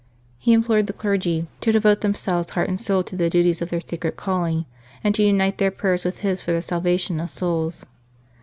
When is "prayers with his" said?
5.69-6.41